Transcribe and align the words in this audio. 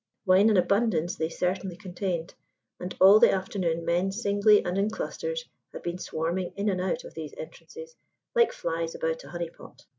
Wine 0.25 0.49
in 0.49 0.57
abundance 0.57 1.15
they 1.15 1.29
certainly 1.29 1.75
contained, 1.77 2.33
and 2.79 2.95
all 2.99 3.19
the 3.19 3.29
afternoon 3.31 3.85
men 3.85 4.11
singly 4.11 4.65
and 4.65 4.75
in 4.75 4.89
clusters 4.89 5.45
had 5.73 5.83
been 5.83 5.99
swarming 5.99 6.53
in 6.55 6.69
and 6.69 6.81
out 6.81 7.03
of 7.03 7.13
these 7.13 7.35
entrances 7.37 7.95
like 8.33 8.51
flies 8.51 8.95
about 8.95 9.23
a 9.23 9.27
honeypot. 9.27 9.85